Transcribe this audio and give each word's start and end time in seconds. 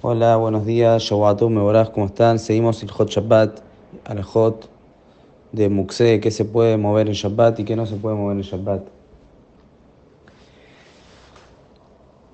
Hola, 0.00 0.36
buenos 0.36 0.64
días, 0.64 1.02
Shawatum, 1.02 1.54
Meboraj, 1.54 1.90
¿cómo 1.90 2.06
están? 2.06 2.38
Seguimos 2.38 2.80
el 2.84 2.90
Hot 2.92 3.10
Shabbat, 3.10 3.58
al 4.04 4.22
Hot 4.22 4.70
de 5.50 5.68
Muxé, 5.68 6.20
qué 6.20 6.30
se 6.30 6.44
puede 6.44 6.76
mover 6.76 7.08
en 7.08 7.14
Shabbat 7.14 7.58
y 7.58 7.64
qué 7.64 7.74
no 7.74 7.84
se 7.84 7.96
puede 7.96 8.14
mover 8.14 8.36
en 8.36 8.44
Shabbat. 8.44 8.82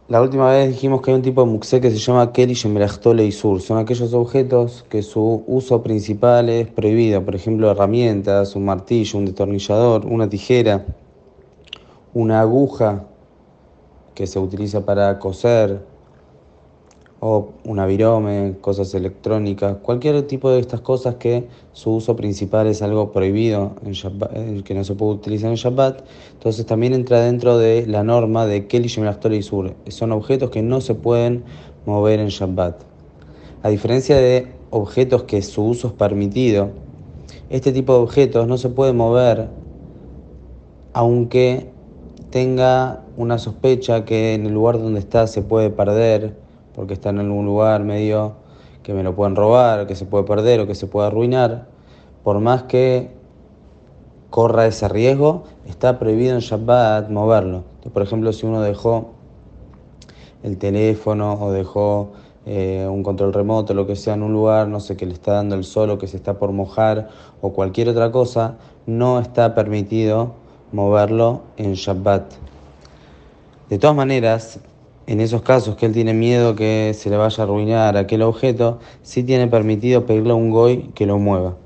La 0.08 0.20
última 0.20 0.50
vez 0.50 0.68
dijimos 0.68 1.00
que 1.00 1.10
hay 1.10 1.16
un 1.16 1.22
tipo 1.22 1.42
de 1.42 1.50
Muxé 1.50 1.80
que 1.80 1.90
se 1.90 1.96
llama 1.96 2.34
Keli 2.34 2.52
y 2.52 3.32
Sur. 3.32 3.62
Son 3.62 3.78
aquellos 3.78 4.12
objetos 4.12 4.84
que 4.90 5.02
su 5.02 5.42
uso 5.46 5.82
principal 5.82 6.50
es 6.50 6.68
prohibido, 6.68 7.24
por 7.24 7.34
ejemplo, 7.34 7.70
herramientas, 7.70 8.56
un 8.56 8.66
martillo, 8.66 9.18
un 9.18 9.24
destornillador, 9.24 10.04
una 10.04 10.28
tijera, 10.28 10.84
una 12.12 12.42
aguja 12.42 13.06
que 14.14 14.26
se 14.26 14.38
utiliza 14.38 14.84
para 14.84 15.18
coser 15.18 15.93
o 17.26 17.52
una 17.64 17.86
virome, 17.86 18.56
cosas 18.60 18.92
electrónicas, 18.94 19.78
cualquier 19.80 20.26
tipo 20.26 20.50
de 20.50 20.60
estas 20.60 20.82
cosas 20.82 21.14
que 21.14 21.48
su 21.72 21.94
uso 21.94 22.16
principal 22.16 22.66
es 22.66 22.82
algo 22.82 23.12
prohibido, 23.12 23.76
en 23.82 23.94
eh, 24.34 24.62
que 24.62 24.74
no 24.74 24.84
se 24.84 24.94
puede 24.94 25.12
utilizar 25.12 25.48
en 25.48 25.56
Shabbat, 25.56 26.04
entonces 26.34 26.66
también 26.66 26.92
entra 26.92 27.22
dentro 27.22 27.56
de 27.56 27.86
la 27.86 28.04
norma 28.04 28.44
de 28.44 28.66
Keli 28.66 28.88
y 28.88 29.42
Sur. 29.42 29.72
Son 29.88 30.12
objetos 30.12 30.50
que 30.50 30.60
no 30.60 30.82
se 30.82 30.94
pueden 30.94 31.44
mover 31.86 32.20
en 32.20 32.28
Shabbat. 32.28 32.82
A 33.62 33.70
diferencia 33.70 34.18
de 34.18 34.52
objetos 34.68 35.22
que 35.22 35.40
su 35.40 35.64
uso 35.64 35.86
es 35.88 35.94
permitido, 35.94 36.72
este 37.48 37.72
tipo 37.72 37.94
de 37.94 38.00
objetos 38.00 38.46
no 38.46 38.58
se 38.58 38.68
puede 38.68 38.92
mover 38.92 39.48
aunque 40.92 41.70
tenga 42.28 43.02
una 43.16 43.38
sospecha 43.38 44.04
que 44.04 44.34
en 44.34 44.44
el 44.44 44.52
lugar 44.52 44.78
donde 44.78 45.00
está 45.00 45.26
se 45.26 45.40
puede 45.40 45.70
perder 45.70 46.43
porque 46.74 46.94
está 46.94 47.10
en 47.10 47.20
algún 47.20 47.46
lugar 47.46 47.84
medio 47.84 48.34
que 48.82 48.92
me 48.92 49.02
lo 49.02 49.14
pueden 49.14 49.34
robar, 49.36 49.86
que 49.86 49.96
se 49.96 50.04
puede 50.04 50.24
perder 50.24 50.60
o 50.60 50.66
que 50.66 50.74
se 50.74 50.86
puede 50.86 51.08
arruinar, 51.08 51.66
por 52.22 52.38
más 52.40 52.64
que 52.64 53.10
corra 54.30 54.66
ese 54.66 54.88
riesgo, 54.88 55.44
está 55.66 55.98
prohibido 55.98 56.34
en 56.34 56.40
Shabbat 56.40 57.08
moverlo. 57.08 57.64
por 57.92 58.02
ejemplo, 58.02 58.32
si 58.32 58.46
uno 58.46 58.60
dejó 58.60 59.12
el 60.42 60.58
teléfono 60.58 61.38
o 61.40 61.52
dejó 61.52 62.12
eh, 62.46 62.86
un 62.90 63.02
control 63.02 63.32
remoto, 63.32 63.72
lo 63.72 63.86
que 63.86 63.96
sea, 63.96 64.14
en 64.14 64.22
un 64.22 64.32
lugar, 64.32 64.68
no 64.68 64.80
sé, 64.80 64.96
que 64.96 65.06
le 65.06 65.14
está 65.14 65.32
dando 65.32 65.54
el 65.54 65.64
sol 65.64 65.90
o 65.90 65.98
que 65.98 66.06
se 66.06 66.16
está 66.16 66.38
por 66.38 66.52
mojar 66.52 67.08
o 67.40 67.52
cualquier 67.52 67.88
otra 67.88 68.12
cosa, 68.12 68.56
no 68.86 69.18
está 69.18 69.54
permitido 69.54 70.32
moverlo 70.72 71.42
en 71.56 71.72
Shabbat. 71.74 72.24
De 73.70 73.78
todas 73.78 73.96
maneras, 73.96 74.60
en 75.06 75.20
esos 75.20 75.42
casos 75.42 75.76
que 75.76 75.86
él 75.86 75.92
tiene 75.92 76.14
miedo 76.14 76.54
que 76.54 76.92
se 76.94 77.10
le 77.10 77.16
vaya 77.16 77.42
a 77.42 77.46
arruinar 77.46 77.96
aquel 77.96 78.22
objeto, 78.22 78.78
sí 79.02 79.22
tiene 79.22 79.48
permitido 79.48 80.06
pedirle 80.06 80.32
a 80.32 80.34
un 80.34 80.50
goy 80.50 80.90
que 80.94 81.06
lo 81.06 81.18
mueva. 81.18 81.56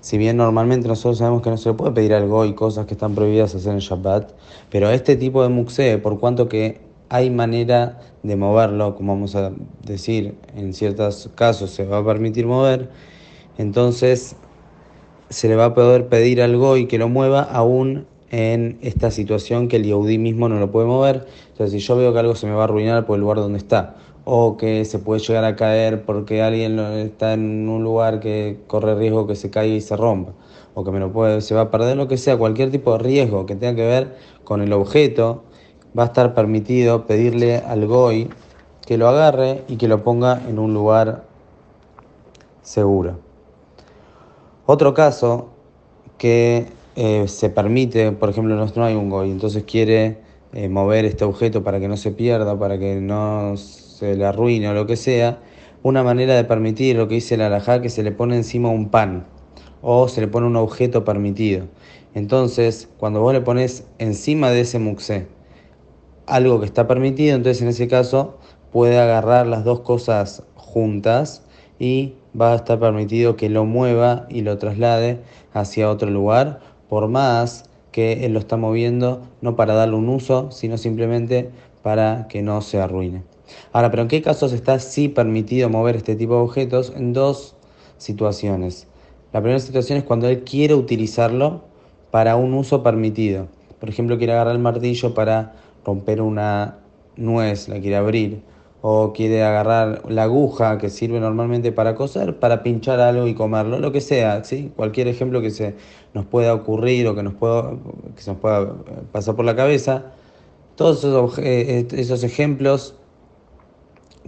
Si 0.00 0.18
bien 0.18 0.36
normalmente 0.36 0.88
nosotros 0.88 1.18
sabemos 1.18 1.42
que 1.42 1.50
no 1.50 1.56
se 1.56 1.68
le 1.68 1.74
puede 1.74 1.92
pedir 1.92 2.14
al 2.14 2.26
goy 2.26 2.54
cosas 2.54 2.86
que 2.86 2.94
están 2.94 3.14
prohibidas 3.14 3.54
hacer 3.54 3.72
en 3.72 3.78
Shabbat, 3.78 4.32
pero 4.70 4.90
este 4.90 5.16
tipo 5.16 5.42
de 5.42 5.48
muxé, 5.48 5.98
por 5.98 6.18
cuanto 6.18 6.48
que 6.48 6.80
hay 7.08 7.30
manera 7.30 8.00
de 8.22 8.36
moverlo, 8.36 8.94
como 8.96 9.14
vamos 9.14 9.34
a 9.34 9.52
decir, 9.84 10.34
en 10.56 10.74
ciertos 10.74 11.30
casos 11.34 11.70
se 11.70 11.84
va 11.84 11.98
a 11.98 12.04
permitir 12.04 12.46
mover, 12.46 12.90
entonces 13.56 14.36
se 15.30 15.48
le 15.48 15.56
va 15.56 15.66
a 15.66 15.74
poder 15.74 16.08
pedir 16.08 16.42
al 16.42 16.56
goy 16.56 16.86
que 16.86 16.98
lo 16.98 17.08
mueva 17.08 17.42
aún 17.42 18.06
en 18.30 18.78
esta 18.82 19.10
situación 19.10 19.68
que 19.68 19.76
el 19.76 19.84
Yehudi 19.84 20.18
mismo 20.18 20.48
no 20.48 20.58
lo 20.58 20.70
puede 20.70 20.86
mover. 20.86 21.26
Entonces, 21.50 21.72
si 21.72 21.86
yo 21.86 21.96
veo 21.96 22.12
que 22.12 22.18
algo 22.18 22.34
se 22.34 22.46
me 22.46 22.52
va 22.52 22.62
a 22.62 22.64
arruinar 22.64 23.06
por 23.06 23.16
el 23.16 23.22
lugar 23.22 23.38
donde 23.38 23.58
está, 23.58 23.96
o 24.24 24.56
que 24.56 24.84
se 24.84 24.98
puede 24.98 25.20
llegar 25.20 25.44
a 25.44 25.56
caer 25.56 26.04
porque 26.04 26.42
alguien 26.42 26.78
está 26.78 27.32
en 27.32 27.68
un 27.68 27.82
lugar 27.82 28.20
que 28.20 28.58
corre 28.66 28.94
riesgo 28.94 29.26
que 29.26 29.34
se 29.34 29.50
caiga 29.50 29.74
y 29.74 29.80
se 29.80 29.96
rompa, 29.96 30.32
o 30.74 30.84
que 30.84 30.90
me 30.90 31.00
lo 31.00 31.10
puede, 31.12 31.40
se 31.40 31.54
va 31.54 31.62
a 31.62 31.70
perder, 31.70 31.96
lo 31.96 32.08
que 32.08 32.18
sea, 32.18 32.36
cualquier 32.36 32.70
tipo 32.70 32.92
de 32.92 32.98
riesgo 32.98 33.46
que 33.46 33.56
tenga 33.56 33.74
que 33.76 33.86
ver 33.86 34.16
con 34.44 34.60
el 34.60 34.72
objeto, 34.72 35.44
va 35.98 36.02
a 36.02 36.06
estar 36.06 36.34
permitido 36.34 37.06
pedirle 37.06 37.56
al 37.56 37.86
GOI 37.86 38.28
que 38.86 38.98
lo 38.98 39.08
agarre 39.08 39.64
y 39.68 39.76
que 39.76 39.88
lo 39.88 40.02
ponga 40.02 40.42
en 40.48 40.58
un 40.58 40.74
lugar 40.74 41.24
seguro. 42.62 43.18
Otro 44.66 44.92
caso 44.92 45.48
que 46.18 46.66
eh, 47.00 47.28
se 47.28 47.48
permite, 47.48 48.10
por 48.10 48.28
ejemplo, 48.28 48.56
no 48.56 48.84
hay 48.84 48.96
un 48.96 49.08
GOI, 49.08 49.30
entonces 49.30 49.62
quiere 49.62 50.18
eh, 50.52 50.68
mover 50.68 51.04
este 51.04 51.24
objeto 51.24 51.62
para 51.62 51.78
que 51.78 51.86
no 51.86 51.96
se 51.96 52.10
pierda, 52.10 52.58
para 52.58 52.76
que 52.76 52.96
no 52.96 53.56
se 53.56 54.16
le 54.16 54.24
arruine 54.24 54.68
o 54.68 54.74
lo 54.74 54.84
que 54.84 54.96
sea, 54.96 55.38
una 55.84 56.02
manera 56.02 56.34
de 56.34 56.42
permitir 56.42 56.96
lo 56.96 57.06
que 57.06 57.14
dice 57.14 57.36
la 57.36 57.46
alajá, 57.46 57.80
que 57.80 57.88
se 57.88 58.02
le 58.02 58.10
pone 58.10 58.34
encima 58.34 58.68
un 58.70 58.88
pan 58.88 59.28
o 59.80 60.08
se 60.08 60.20
le 60.20 60.26
pone 60.26 60.48
un 60.48 60.56
objeto 60.56 61.04
permitido. 61.04 61.66
Entonces, 62.14 62.88
cuando 62.98 63.20
vos 63.20 63.32
le 63.32 63.42
pones 63.42 63.86
encima 63.98 64.50
de 64.50 64.62
ese 64.62 64.80
muxé 64.80 65.28
algo 66.26 66.58
que 66.58 66.66
está 66.66 66.88
permitido, 66.88 67.36
entonces 67.36 67.62
en 67.62 67.68
ese 67.68 67.86
caso 67.86 68.38
puede 68.72 68.98
agarrar 68.98 69.46
las 69.46 69.62
dos 69.62 69.82
cosas 69.82 70.42
juntas 70.56 71.44
y 71.78 72.14
va 72.38 72.54
a 72.54 72.56
estar 72.56 72.80
permitido 72.80 73.36
que 73.36 73.48
lo 73.48 73.64
mueva 73.64 74.26
y 74.28 74.40
lo 74.40 74.58
traslade 74.58 75.20
hacia 75.52 75.88
otro 75.88 76.10
lugar 76.10 76.58
por 76.88 77.08
más 77.08 77.64
que 77.92 78.24
él 78.24 78.32
lo 78.32 78.38
está 78.38 78.56
moviendo, 78.56 79.22
no 79.40 79.56
para 79.56 79.74
darle 79.74 79.96
un 79.96 80.08
uso, 80.08 80.50
sino 80.50 80.78
simplemente 80.78 81.50
para 81.82 82.26
que 82.28 82.42
no 82.42 82.60
se 82.60 82.80
arruine. 82.80 83.22
Ahora, 83.72 83.90
pero 83.90 84.02
¿en 84.02 84.08
qué 84.08 84.22
casos 84.22 84.52
está 84.52 84.78
sí 84.78 85.08
permitido 85.08 85.68
mover 85.68 85.96
este 85.96 86.16
tipo 86.16 86.34
de 86.34 86.40
objetos? 86.40 86.92
En 86.94 87.12
dos 87.12 87.54
situaciones. 87.96 88.86
La 89.32 89.40
primera 89.40 89.60
situación 89.60 89.98
es 89.98 90.04
cuando 90.04 90.28
él 90.28 90.44
quiere 90.44 90.74
utilizarlo 90.74 91.62
para 92.10 92.36
un 92.36 92.54
uso 92.54 92.82
permitido. 92.82 93.48
Por 93.80 93.88
ejemplo, 93.88 94.18
quiere 94.18 94.32
agarrar 94.32 94.54
el 94.54 94.60
martillo 94.60 95.14
para 95.14 95.54
romper 95.84 96.20
una 96.20 96.78
nuez, 97.16 97.68
la 97.68 97.80
quiere 97.80 97.96
abrir 97.96 98.42
o 98.80 99.12
quiere 99.12 99.42
agarrar 99.42 100.02
la 100.08 100.24
aguja 100.24 100.78
que 100.78 100.88
sirve 100.88 101.20
normalmente 101.20 101.72
para 101.72 101.94
coser, 101.94 102.38
para 102.38 102.62
pinchar 102.62 103.00
algo 103.00 103.26
y 103.26 103.34
comerlo, 103.34 103.80
lo 103.80 103.90
que 103.92 104.00
sea, 104.00 104.44
¿sí? 104.44 104.72
cualquier 104.76 105.08
ejemplo 105.08 105.40
que 105.40 105.50
se 105.50 105.74
nos 106.14 106.26
pueda 106.26 106.54
ocurrir 106.54 107.08
o 107.08 107.14
que, 107.14 107.22
nos 107.22 107.34
pueda, 107.34 107.72
que 108.14 108.22
se 108.22 108.30
nos 108.30 108.40
pueda 108.40 108.74
pasar 109.10 109.34
por 109.34 109.44
la 109.44 109.56
cabeza, 109.56 110.12
todos 110.76 110.98
esos, 110.98 111.38
eh, 111.38 111.88
esos 111.90 112.22
ejemplos 112.22 112.94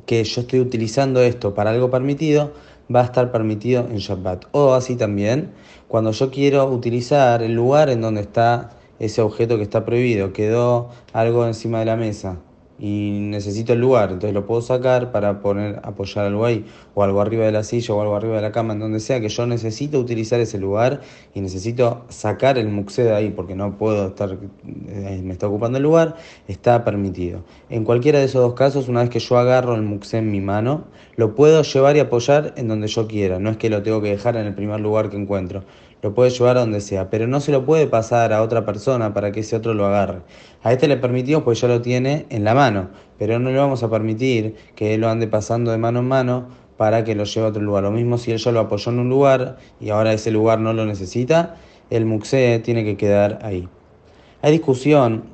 que 0.04 0.24
yo 0.24 0.40
estoy 0.40 0.60
utilizando 0.60 1.20
esto 1.20 1.54
para 1.54 1.70
algo 1.70 1.90
permitido, 1.90 2.52
va 2.94 3.02
a 3.02 3.04
estar 3.04 3.30
permitido 3.30 3.86
en 3.88 3.98
Shabbat. 3.98 4.46
O 4.50 4.74
así 4.74 4.96
también, 4.96 5.52
cuando 5.86 6.10
yo 6.10 6.30
quiero 6.30 6.66
utilizar 6.66 7.42
el 7.42 7.54
lugar 7.54 7.90
en 7.90 8.00
donde 8.00 8.22
está 8.22 8.70
ese 8.98 9.22
objeto 9.22 9.56
que 9.56 9.62
está 9.62 9.84
prohibido, 9.84 10.32
quedó 10.32 10.90
algo 11.12 11.46
encima 11.46 11.78
de 11.78 11.84
la 11.84 11.96
mesa, 11.96 12.38
y 12.80 13.18
necesito 13.20 13.74
el 13.74 13.80
lugar, 13.80 14.10
entonces 14.10 14.32
lo 14.32 14.46
puedo 14.46 14.62
sacar 14.62 15.12
para 15.12 15.40
poner, 15.40 15.80
apoyar 15.82 16.24
algo 16.24 16.46
ahí, 16.46 16.64
o 16.94 17.02
algo 17.04 17.20
arriba 17.20 17.44
de 17.44 17.52
la 17.52 17.62
silla, 17.62 17.94
o 17.94 18.00
algo 18.00 18.16
arriba 18.16 18.36
de 18.36 18.42
la 18.42 18.52
cama, 18.52 18.72
en 18.72 18.78
donde 18.78 19.00
sea, 19.00 19.20
que 19.20 19.28
yo 19.28 19.46
necesito 19.46 20.00
utilizar 20.00 20.40
ese 20.40 20.58
lugar 20.58 21.02
y 21.34 21.42
necesito 21.42 22.06
sacar 22.08 22.56
el 22.56 22.68
muxé 22.68 23.04
de 23.04 23.14
ahí, 23.14 23.30
porque 23.30 23.54
no 23.54 23.76
puedo 23.76 24.08
estar, 24.08 24.38
eh, 24.88 25.20
me 25.22 25.34
está 25.34 25.46
ocupando 25.46 25.76
el 25.76 25.84
lugar, 25.84 26.16
está 26.48 26.82
permitido. 26.82 27.44
En 27.68 27.84
cualquiera 27.84 28.18
de 28.18 28.24
esos 28.24 28.40
dos 28.40 28.54
casos, 28.54 28.88
una 28.88 29.00
vez 29.00 29.10
que 29.10 29.18
yo 29.18 29.36
agarro 29.36 29.74
el 29.74 29.82
muxé 29.82 30.18
en 30.18 30.30
mi 30.30 30.40
mano, 30.40 30.84
lo 31.16 31.34
puedo 31.34 31.62
llevar 31.62 31.96
y 31.96 32.00
apoyar 32.00 32.54
en 32.56 32.68
donde 32.68 32.88
yo 32.88 33.06
quiera, 33.06 33.38
no 33.38 33.50
es 33.50 33.58
que 33.58 33.68
lo 33.68 33.82
tengo 33.82 34.00
que 34.00 34.08
dejar 34.08 34.36
en 34.36 34.46
el 34.46 34.54
primer 34.54 34.80
lugar 34.80 35.10
que 35.10 35.18
encuentro 35.18 35.64
lo 36.02 36.14
puede 36.14 36.30
llevar 36.30 36.56
a 36.56 36.60
donde 36.60 36.80
sea, 36.80 37.10
pero 37.10 37.26
no 37.26 37.40
se 37.40 37.52
lo 37.52 37.64
puede 37.64 37.86
pasar 37.86 38.32
a 38.32 38.42
otra 38.42 38.64
persona 38.64 39.12
para 39.12 39.32
que 39.32 39.40
ese 39.40 39.56
otro 39.56 39.74
lo 39.74 39.86
agarre. 39.86 40.22
A 40.62 40.72
este 40.72 40.88
le 40.88 40.96
permitió, 40.96 41.44
pues 41.44 41.60
ya 41.60 41.68
lo 41.68 41.82
tiene 41.82 42.26
en 42.30 42.44
la 42.44 42.54
mano, 42.54 42.88
pero 43.18 43.38
no 43.38 43.50
le 43.50 43.58
vamos 43.58 43.82
a 43.82 43.90
permitir 43.90 44.56
que 44.74 44.94
él 44.94 45.02
lo 45.02 45.08
ande 45.08 45.26
pasando 45.26 45.70
de 45.70 45.78
mano 45.78 46.00
en 46.00 46.08
mano 46.08 46.48
para 46.76 47.04
que 47.04 47.14
lo 47.14 47.24
lleve 47.24 47.46
a 47.46 47.50
otro 47.50 47.62
lugar. 47.62 47.82
Lo 47.82 47.90
mismo 47.90 48.16
si 48.16 48.32
él 48.32 48.38
ya 48.38 48.52
lo 48.52 48.60
apoyó 48.60 48.90
en 48.90 49.00
un 49.00 49.10
lugar 49.10 49.58
y 49.80 49.90
ahora 49.90 50.12
ese 50.12 50.30
lugar 50.30 50.60
no 50.60 50.72
lo 50.72 50.86
necesita, 50.86 51.56
el 51.90 52.06
muxé 52.06 52.58
tiene 52.60 52.84
que 52.84 52.96
quedar 52.96 53.38
ahí. 53.42 53.68
Hay 54.40 54.52
discusión, 54.52 55.24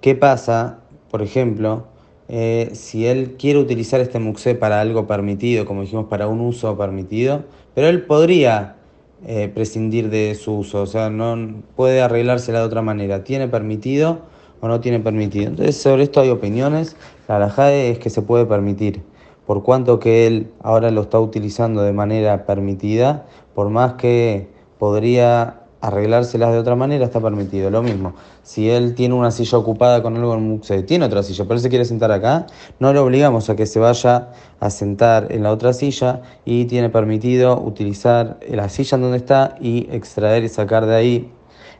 ¿qué 0.00 0.14
pasa, 0.14 0.78
por 1.10 1.20
ejemplo, 1.20 1.88
eh, 2.28 2.70
si 2.72 3.06
él 3.06 3.36
quiere 3.38 3.58
utilizar 3.58 4.00
este 4.00 4.18
muxé 4.18 4.54
para 4.54 4.80
algo 4.80 5.06
permitido, 5.06 5.66
como 5.66 5.82
dijimos, 5.82 6.06
para 6.06 6.26
un 6.26 6.40
uso 6.40 6.76
permitido, 6.78 7.44
pero 7.74 7.88
él 7.88 8.02
podría 8.02 8.75
eh, 9.24 9.50
prescindir 9.52 10.10
de 10.10 10.34
su 10.34 10.58
uso, 10.58 10.82
o 10.82 10.86
sea, 10.86 11.08
no 11.08 11.62
puede 11.74 12.02
arreglársela 12.02 12.60
de 12.60 12.66
otra 12.66 12.82
manera, 12.82 13.24
tiene 13.24 13.48
permitido 13.48 14.20
o 14.60 14.68
no 14.68 14.80
tiene 14.80 15.00
permitido. 15.00 15.48
Entonces, 15.48 15.76
sobre 15.76 16.02
esto 16.02 16.20
hay 16.20 16.30
opiniones, 16.30 16.96
la 17.28 17.36
alajade 17.36 17.90
es 17.90 17.98
que 17.98 18.10
se 18.10 18.22
puede 18.22 18.46
permitir, 18.46 19.02
por 19.46 19.62
cuanto 19.62 19.98
que 19.98 20.26
él 20.26 20.50
ahora 20.62 20.90
lo 20.90 21.02
está 21.02 21.18
utilizando 21.18 21.82
de 21.82 21.92
manera 21.92 22.44
permitida, 22.46 23.26
por 23.54 23.70
más 23.70 23.94
que 23.94 24.48
podría 24.78 25.62
arreglárselas 25.80 26.52
de 26.52 26.58
otra 26.58 26.74
manera 26.74 27.04
está 27.04 27.20
permitido. 27.20 27.70
Lo 27.70 27.82
mismo, 27.82 28.14
si 28.42 28.70
él 28.70 28.94
tiene 28.94 29.14
una 29.14 29.30
silla 29.30 29.58
ocupada 29.58 30.02
con 30.02 30.16
algo 30.16 30.34
en 30.34 30.48
Muxe, 30.48 30.82
tiene 30.82 31.04
otra 31.04 31.22
silla, 31.22 31.44
pero 31.44 31.54
él 31.54 31.60
se 31.60 31.68
quiere 31.68 31.84
sentar 31.84 32.12
acá, 32.12 32.46
no 32.80 32.92
le 32.92 32.98
obligamos 32.98 33.50
a 33.50 33.56
que 33.56 33.66
se 33.66 33.78
vaya 33.78 34.30
a 34.60 34.70
sentar 34.70 35.28
en 35.30 35.42
la 35.42 35.52
otra 35.52 35.72
silla 35.72 36.22
y 36.44 36.64
tiene 36.64 36.90
permitido 36.90 37.60
utilizar 37.60 38.38
la 38.48 38.68
silla 38.68 38.96
en 38.96 39.02
donde 39.02 39.18
está 39.18 39.56
y 39.60 39.88
extraer 39.90 40.44
y 40.44 40.48
sacar 40.48 40.86
de 40.86 40.94
ahí 40.94 41.32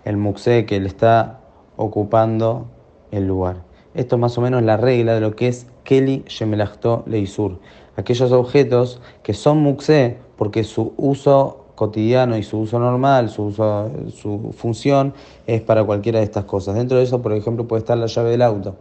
el 0.05 0.17
Muxe 0.17 0.67
que 0.67 0.81
le 0.81 0.89
está 0.89 1.41
ocupando 1.77 2.69
el 3.11 3.27
lugar. 3.27 3.65
Esto 3.95 4.17
es 4.17 4.21
más 4.21 4.37
o 4.39 4.41
menos 4.41 4.63
la 4.63 4.77
regla 4.77 5.15
de 5.15 5.21
lo 5.21 5.35
que 5.35 5.49
es 5.49 5.67
Keli 5.85 6.23
Shemelachto 6.27 7.03
Leisur. 7.07 7.61
Aquellos 7.97 8.31
objetos 8.31 9.01
que 9.23 9.33
son 9.33 9.59
Muxe 9.59 10.19
porque 10.37 10.65
su 10.65 10.93
uso 10.97 11.66
cotidiano 11.77 12.37
y 12.37 12.43
su 12.43 12.59
uso 12.59 12.81
normal, 12.81 13.31
su, 13.31 13.53
su 13.53 14.53
función 14.57 15.15
es 15.47 15.61
para 15.61 15.85
cualquiera 15.85 16.19
de 16.19 16.25
estas 16.25 16.45
cosas. 16.45 16.75
Dentro 16.75 16.97
de 16.99 17.05
eso, 17.05 17.23
por 17.23 17.33
ejemplo, 17.33 17.69
puede 17.69 17.81
estar 17.81 17.97
la 17.97 18.07
llave 18.07 18.31
del 18.31 18.43
auto. 18.43 18.75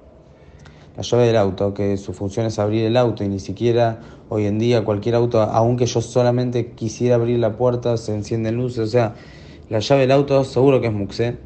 La 0.96 1.04
llave 1.04 1.28
del 1.28 1.36
auto, 1.36 1.74
que 1.74 1.98
su 1.98 2.14
función 2.14 2.46
es 2.46 2.58
abrir 2.58 2.86
el 2.86 2.96
auto 2.96 3.24
y 3.24 3.28
ni 3.28 3.40
siquiera 3.40 4.00
hoy 4.30 4.46
en 4.46 4.58
día 4.58 4.86
cualquier 4.86 5.16
auto, 5.16 5.42
aunque 5.42 5.86
yo 5.86 6.02
solamente 6.02 6.72
quisiera 6.72 7.16
abrir 7.16 7.38
la 7.38 7.58
puerta, 7.58 7.98
se 7.98 8.16
encienden 8.16 8.56
luces. 8.56 8.80
O 8.80 8.88
sea, 8.88 9.14
la 9.70 9.80
llave 9.80 10.02
del 10.02 10.12
auto 10.12 10.44
seguro 10.46 10.80
que 10.80 10.88
es 10.88 10.94
muxe. 10.94 11.38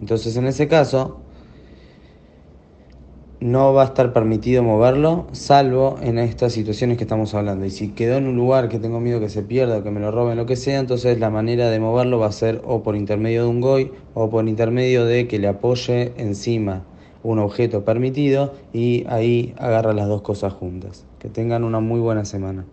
Entonces, 0.00 0.34
en 0.36 0.46
ese 0.46 0.66
caso, 0.66 1.20
no 3.40 3.72
va 3.72 3.82
a 3.82 3.86
estar 3.86 4.12
permitido 4.12 4.62
moverlo, 4.62 5.26
salvo 5.32 5.98
en 6.02 6.18
estas 6.18 6.52
situaciones 6.52 6.98
que 6.98 7.04
estamos 7.04 7.34
hablando. 7.34 7.64
Y 7.64 7.70
si 7.70 7.88
quedó 7.88 8.18
en 8.18 8.26
un 8.26 8.36
lugar 8.36 8.68
que 8.68 8.78
tengo 8.78 9.00
miedo 9.00 9.18
que 9.18 9.30
se 9.30 9.42
pierda 9.42 9.78
o 9.78 9.82
que 9.82 9.90
me 9.90 10.00
lo 10.00 10.10
roben, 10.10 10.36
lo 10.36 10.46
que 10.46 10.56
sea, 10.56 10.78
entonces 10.78 11.18
la 11.18 11.30
manera 11.30 11.70
de 11.70 11.80
moverlo 11.80 12.18
va 12.18 12.26
a 12.26 12.32
ser 12.32 12.60
o 12.64 12.82
por 12.82 12.96
intermedio 12.96 13.44
de 13.44 13.48
un 13.48 13.60
GOI 13.60 13.92
o 14.14 14.28
por 14.28 14.46
intermedio 14.46 15.06
de 15.06 15.26
que 15.26 15.38
le 15.38 15.48
apoye 15.48 16.12
encima 16.18 16.84
un 17.22 17.38
objeto 17.38 17.84
permitido 17.84 18.54
y 18.72 19.04
ahí 19.08 19.54
agarra 19.58 19.92
las 19.92 20.08
dos 20.08 20.22
cosas 20.22 20.52
juntas. 20.52 21.06
Que 21.18 21.28
tengan 21.28 21.64
una 21.64 21.80
muy 21.80 22.00
buena 22.00 22.24
semana. 22.24 22.66